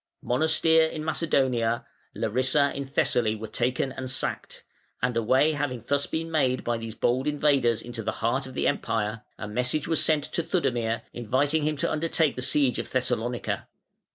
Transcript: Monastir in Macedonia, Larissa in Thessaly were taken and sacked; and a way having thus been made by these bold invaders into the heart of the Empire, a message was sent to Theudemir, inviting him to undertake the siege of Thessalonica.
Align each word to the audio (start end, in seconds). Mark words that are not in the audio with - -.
Monastir 0.23 0.87
in 0.87 1.05
Macedonia, 1.05 1.85
Larissa 2.15 2.73
in 2.75 2.85
Thessaly 2.87 3.35
were 3.35 3.47
taken 3.47 3.91
and 3.91 4.09
sacked; 4.09 4.63
and 4.99 5.15
a 5.15 5.21
way 5.21 5.53
having 5.53 5.83
thus 5.85 6.07
been 6.07 6.31
made 6.31 6.63
by 6.63 6.75
these 6.79 6.95
bold 6.95 7.27
invaders 7.27 7.83
into 7.83 8.01
the 8.01 8.13
heart 8.13 8.47
of 8.47 8.55
the 8.55 8.65
Empire, 8.67 9.21
a 9.37 9.47
message 9.47 9.87
was 9.87 10.03
sent 10.03 10.23
to 10.23 10.41
Theudemir, 10.41 11.03
inviting 11.13 11.61
him 11.61 11.77
to 11.77 11.91
undertake 11.91 12.35
the 12.35 12.41
siege 12.41 12.79
of 12.79 12.89
Thessalonica. 12.89 13.67